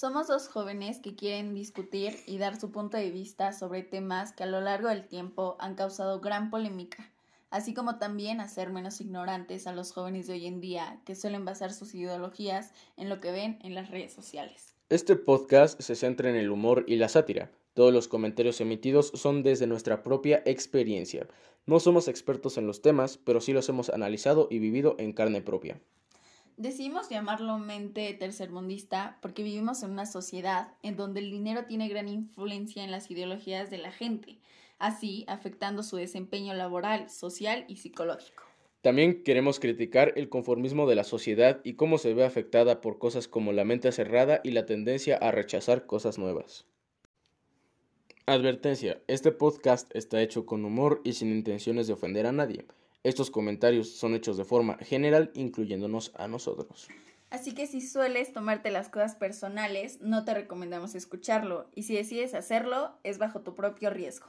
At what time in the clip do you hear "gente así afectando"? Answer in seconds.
33.92-35.84